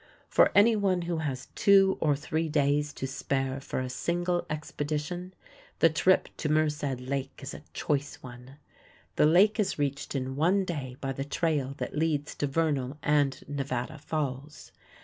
For 0.27 0.49
anyone 0.55 1.03
who 1.03 1.17
has 1.17 1.49
two 1.53 1.99
or 2.01 2.15
three 2.15 2.49
days 2.49 2.91
to 2.93 3.05
spare 3.05 3.59
for 3.61 3.79
a 3.79 3.87
single 3.87 4.47
expedition, 4.49 5.35
the 5.77 5.91
trip 5.91 6.27
to 6.37 6.49
Merced 6.49 6.99
Lake 7.01 7.39
is 7.43 7.53
a 7.53 7.61
choice 7.71 8.15
one. 8.15 8.57
The 9.15 9.27
lake 9.27 9.59
is 9.59 9.77
reached 9.77 10.15
in 10.15 10.35
one 10.35 10.65
day 10.65 10.97
by 11.01 11.11
the 11.11 11.23
trail 11.23 11.75
that 11.77 11.95
leads 11.95 12.33
to 12.37 12.47
Vernal 12.47 12.97
and 13.03 13.43
Nevada 13.47 13.99
Falls. 13.99 14.71